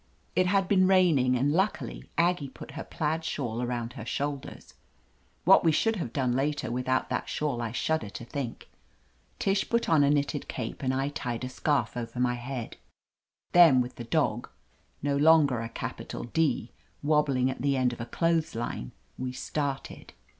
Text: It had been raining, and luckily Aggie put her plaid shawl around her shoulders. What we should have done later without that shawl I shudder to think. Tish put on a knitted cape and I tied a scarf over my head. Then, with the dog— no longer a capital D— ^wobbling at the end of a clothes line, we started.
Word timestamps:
It 0.35 0.47
had 0.47 0.67
been 0.67 0.87
raining, 0.87 1.35
and 1.35 1.51
luckily 1.53 2.09
Aggie 2.17 2.49
put 2.49 2.71
her 2.71 2.83
plaid 2.83 3.23
shawl 3.23 3.61
around 3.61 3.93
her 3.93 4.03
shoulders. 4.03 4.73
What 5.45 5.63
we 5.63 5.71
should 5.71 5.97
have 5.97 6.11
done 6.11 6.31
later 6.31 6.71
without 6.71 7.09
that 7.11 7.29
shawl 7.29 7.61
I 7.61 7.71
shudder 7.71 8.09
to 8.09 8.25
think. 8.25 8.67
Tish 9.37 9.69
put 9.69 9.87
on 9.87 10.03
a 10.03 10.09
knitted 10.09 10.47
cape 10.47 10.81
and 10.81 10.91
I 10.91 11.09
tied 11.09 11.43
a 11.43 11.49
scarf 11.49 11.95
over 11.95 12.19
my 12.19 12.33
head. 12.33 12.77
Then, 13.51 13.79
with 13.79 13.97
the 13.97 14.03
dog— 14.03 14.49
no 15.03 15.15
longer 15.15 15.59
a 15.61 15.69
capital 15.69 16.23
D— 16.23 16.71
^wobbling 17.05 17.51
at 17.51 17.61
the 17.61 17.77
end 17.77 17.93
of 17.93 18.01
a 18.01 18.07
clothes 18.07 18.55
line, 18.55 18.93
we 19.19 19.31
started. 19.31 20.13